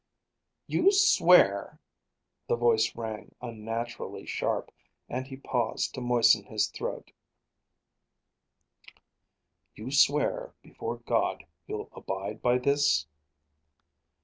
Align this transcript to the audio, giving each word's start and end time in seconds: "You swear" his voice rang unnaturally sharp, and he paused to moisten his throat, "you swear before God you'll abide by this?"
"You 0.65 0.91
swear" 0.91 1.77
his 2.49 2.57
voice 2.57 2.95
rang 2.95 3.35
unnaturally 3.39 4.25
sharp, 4.25 4.71
and 5.07 5.27
he 5.27 5.37
paused 5.37 5.93
to 5.93 6.01
moisten 6.01 6.45
his 6.45 6.69
throat, 6.69 7.11
"you 9.75 9.91
swear 9.91 10.55
before 10.63 10.97
God 10.97 11.45
you'll 11.67 11.87
abide 11.93 12.41
by 12.41 12.57
this?" 12.57 13.05